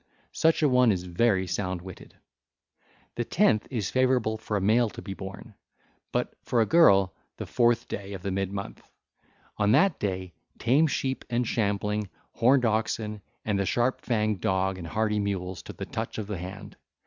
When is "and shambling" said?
11.29-12.09